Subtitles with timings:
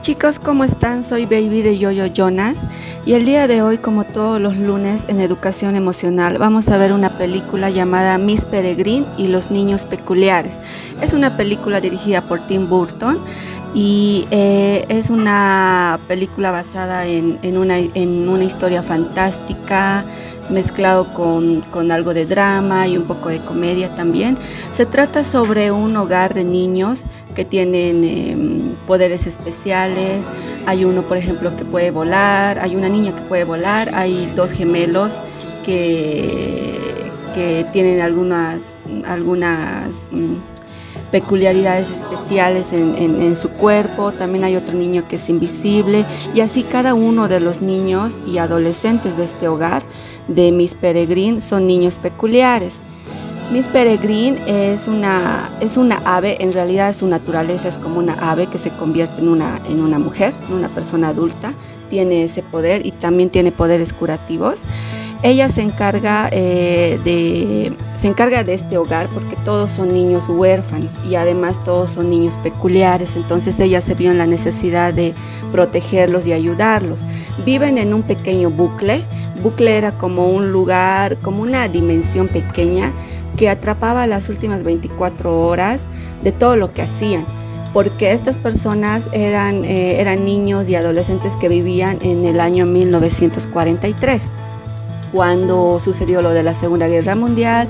[0.00, 1.04] chicos, ¿cómo están?
[1.04, 2.66] Soy Baby de Yoyo Jonas
[3.06, 6.92] y el día de hoy, como todos los lunes en Educación Emocional, vamos a ver
[6.92, 10.60] una película llamada Miss Peregrine y los Niños Peculiares.
[11.00, 13.18] Es una película dirigida por Tim Burton
[13.74, 20.04] y eh, es una película basada en una historia fantástica
[20.50, 24.36] mezclado con, algo de drama y un poco de comedia también.
[24.72, 30.26] Se trata sobre un hogar de niños que tienen em, poderes especiales.
[30.66, 34.52] Hay uno, por ejemplo, que puede volar, hay una niña que puede volar, hay dos
[34.52, 35.20] gemelos
[35.64, 36.78] que,
[37.34, 38.74] que tienen algunas,
[39.06, 40.34] algunas mm,
[41.10, 46.94] peculiaridades especiales en, su cuerpo, también hay otro niño que es invisible y así cada
[46.94, 49.82] uno de los niños y adolescentes de este hogar
[50.28, 52.80] de Miss Peregrine son niños peculiares.
[53.52, 58.46] Miss Peregrine es una, es una ave, en realidad su naturaleza es como una ave
[58.46, 61.52] que se convierte en una, en una mujer, en una persona adulta,
[61.90, 64.62] tiene ese poder y también tiene poderes curativos.
[65.24, 70.98] Ella se encarga, eh, de, se encarga de este hogar porque todos son niños huérfanos
[71.08, 75.14] y además todos son niños peculiares, entonces ella se vio en la necesidad de
[75.52, 77.02] protegerlos y ayudarlos.
[77.46, 79.00] Viven en un pequeño bucle,
[79.44, 82.90] bucle era como un lugar, como una dimensión pequeña
[83.36, 85.86] que atrapaba las últimas 24 horas
[86.24, 87.24] de todo lo que hacían
[87.72, 94.30] porque estas personas eran, eh, eran niños y adolescentes que vivían en el año 1943
[95.12, 97.68] cuando sucedió lo de la Segunda Guerra Mundial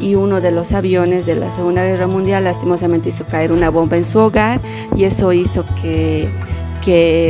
[0.00, 3.96] y uno de los aviones de la Segunda Guerra Mundial lastimosamente hizo caer una bomba
[3.96, 4.60] en su hogar
[4.96, 6.28] y eso hizo que,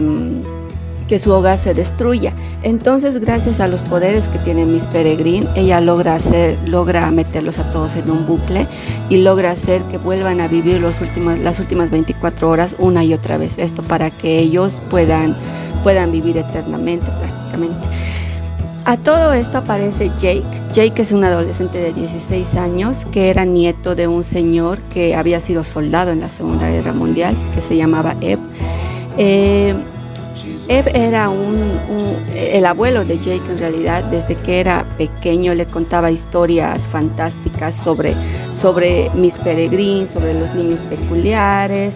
[0.00, 2.32] mm, que su hogar se destruya.
[2.62, 7.72] Entonces, gracias a los poderes que tiene Miss Peregrine, ella logra hacer, logra meterlos a
[7.72, 8.68] todos en un bucle
[9.08, 13.12] y logra hacer que vuelvan a vivir los últimos, las últimas 24 horas una y
[13.12, 13.58] otra vez.
[13.58, 15.34] Esto para que ellos puedan,
[15.82, 17.88] puedan vivir eternamente prácticamente.
[18.90, 20.42] A todo esto aparece Jake.
[20.72, 25.40] Jake es un adolescente de 16 años que era nieto de un señor que había
[25.40, 28.40] sido soldado en la Segunda Guerra Mundial, que se llamaba Eb.
[29.16, 29.76] Eh,
[30.66, 31.56] Eb era un,
[32.34, 38.16] el abuelo de Jake en realidad, desde que era pequeño le contaba historias fantásticas sobre,
[38.60, 41.94] sobre Miss Peregrine, sobre los niños peculiares,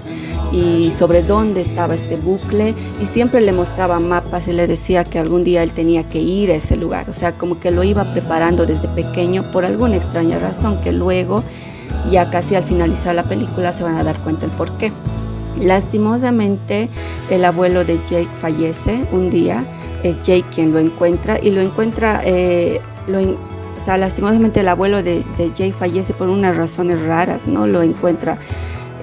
[0.55, 5.19] y sobre dónde estaba este bucle y siempre le mostraba mapas y le decía que
[5.19, 8.05] algún día él tenía que ir a ese lugar, o sea, como que lo iba
[8.05, 11.43] preparando desde pequeño por alguna extraña razón que luego,
[12.09, 14.93] ya casi al finalizar la película, se van a dar cuenta el por qué.
[15.61, 16.89] Lastimosamente,
[17.31, 19.65] el abuelo de Jake fallece un día,
[20.05, 25.03] es Jake quien lo encuentra y lo encuentra, eh, lo, o sea, lastimosamente el abuelo
[25.03, 27.67] de, de Jake fallece por unas razones raras, ¿no?
[27.67, 28.39] Lo encuentra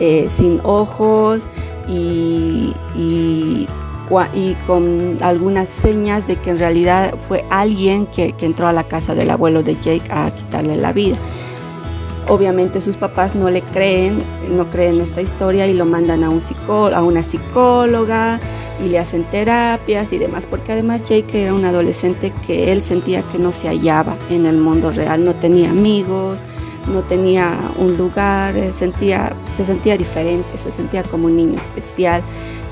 [0.02, 1.44] eh, sin ojos
[1.88, 3.68] y, y,
[4.66, 9.30] con algunas señas de que en realidad fue alguien que, entró a la casa del
[9.30, 11.18] abuelo de Jake a quitarle la vida.
[12.28, 16.42] Obviamente sus papás no le creen, no creen esta historia y lo mandan a, un
[16.94, 18.40] a una psicóloga
[18.84, 23.22] y le hacen terapias y demás, porque además Jake era un adolescente que él sentía
[23.22, 26.40] que no se hallaba en el mundo real, no tenía amigos,
[26.88, 32.24] no tenía un lugar, eh, sentía, se sentía diferente, se sentía como un niño especial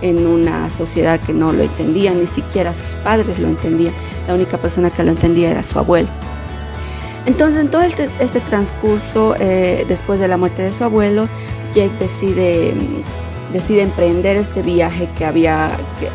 [0.02, 3.94] en una sociedad que no lo entendía, ni siquiera sus padres lo entendían,
[4.28, 6.10] la única persona que lo entendía era su abuelo.
[7.26, 11.28] Entonces, en todo este transcurso, eh, después de la muerte de su abuelo,
[11.74, 12.74] Jake decide
[13.54, 15.72] decide emprender este viaje que había,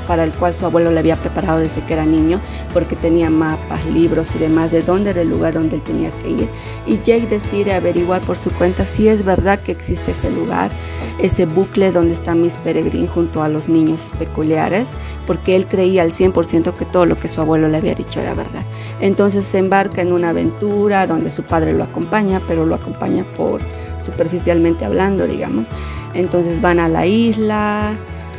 [0.07, 2.41] para el cual su abuelo le había preparado desde que era niño,
[2.73, 6.31] porque tenía mapas, libros y demás de dónde era el lugar donde él tenía que
[6.31, 6.49] ir.
[6.87, 10.71] Y Jake decide averiguar por su cuenta si es verdad que existe ese lugar,
[11.19, 14.93] ese bucle donde está Miss Peregrine junto a los niños peculiares,
[15.27, 18.35] porque él creía al 100% que todo lo que su abuelo le había dicho era
[18.35, 18.65] verdad.
[19.01, 23.61] Entonces se embarca en una aventura donde su padre lo acompaña, pero lo acompaña por
[24.05, 25.67] superficialmente hablando, digamos.
[26.13, 27.24] Entonces van a la isla,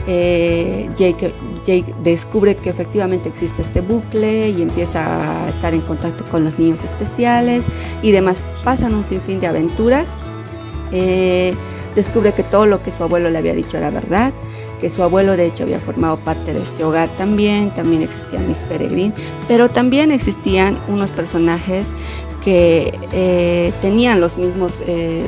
[0.08, 1.34] eh, Jake,
[2.04, 6.84] descubre que efectivamente existe este bucle y empieza a estar en contacto con los niños
[6.84, 7.66] especiales
[8.02, 8.38] y demás.
[8.64, 10.16] Pasan un sinfín de aventuras.
[10.92, 11.56] Eh,
[11.96, 14.34] descubre que todo lo que su abuelo le había dicho era verdad,
[14.80, 18.60] que su abuelo de hecho había formado parte de este hogar también, también existían mis
[18.60, 19.14] Peregrin,
[19.48, 21.92] pero también existían unos personajes
[22.44, 24.80] que eh, tenían los mismos,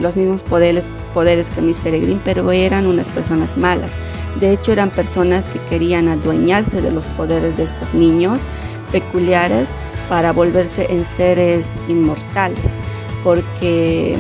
[0.01, 3.93] los mismos poderes, poderes que Miss Peregrine, pero eran unas personas malas.
[4.39, 8.43] De hecho, eran personas que querían adueñarse de los poderes de estos niños
[8.91, 9.71] peculiares
[10.09, 12.77] para volverse en seres inmortales,
[13.23, 14.15] porque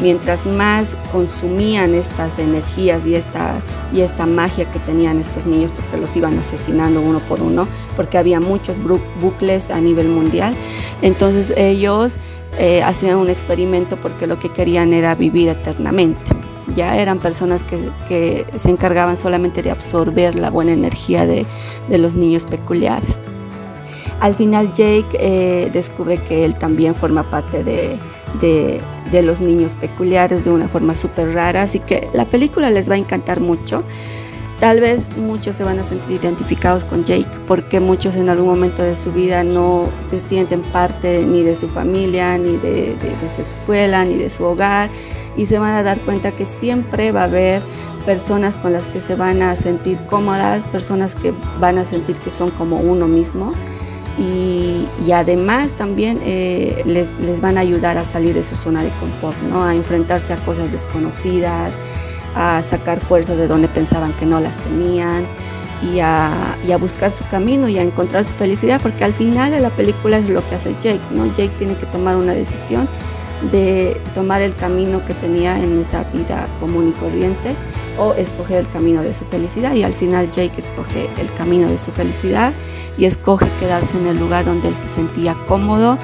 [0.00, 3.60] mientras más consumían estas energías y esta,
[3.92, 8.18] y esta magia que tenían estos niños, porque los iban asesinando uno por uno, porque
[8.18, 8.76] había muchos
[9.20, 10.54] bucles a nivel mundial,
[11.02, 12.18] entonces ellos
[12.58, 16.20] eh, hacían un experimento porque lo que querían era vivir eternamente.
[16.74, 21.46] Ya eran personas que, se encargaban solamente de absorber la buena energía de,
[21.88, 23.18] los niños peculiares.
[24.20, 27.98] Al final Jake eh, descubre que él también forma parte de,
[28.40, 28.80] de,
[29.22, 32.98] los niños peculiares de una forma súper rara, así que la película les va a
[32.98, 33.82] encantar mucho.
[34.60, 38.82] Tal vez muchos se van a sentir identificados con Jake porque muchos en algún momento
[38.82, 42.94] de su vida no se sienten parte ni de su familia, ni de,
[43.34, 44.90] su escuela, ni de su hogar
[45.34, 47.62] y se van a dar cuenta que siempre va a haber
[48.04, 52.30] personas con las que se van a sentir cómodas, personas que van a sentir que
[52.30, 53.54] son como uno mismo
[54.20, 58.90] y, además también eh, les, les, van a ayudar a salir de su zona de
[59.00, 59.64] confort, ¿no?
[59.64, 61.72] a enfrentarse a cosas desconocidas,
[62.36, 65.26] a sacar fuerzas de donde pensaban que no las tenían
[65.82, 69.60] y a, a, buscar su camino y a encontrar su felicidad, porque al final de
[69.60, 71.26] la película es lo que hace Jake, ¿no?
[71.26, 72.88] Jake tiene que tomar una decisión
[73.50, 77.56] de tomar el camino que tenía en esa vida común y corriente
[77.98, 81.78] o escoger el camino de su felicidad y al final Jake escoge el camino de
[81.78, 82.52] su felicidad
[82.96, 85.98] y escoge quedarse en el lugar donde él se sentía cómodo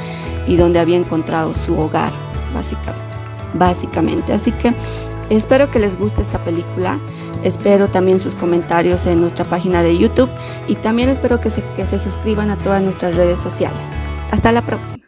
[0.47, 2.13] y donde había encontrado su hogar
[3.55, 4.33] básicamente.
[4.33, 4.73] Así que
[5.31, 7.01] espero que les guste esta película,
[7.43, 10.31] espero también sus comentarios en nuestra página de YouTube
[10.69, 13.91] y también espero que se, que se suscriban a todas nuestras redes sociales.
[14.31, 15.06] Hasta la próxima.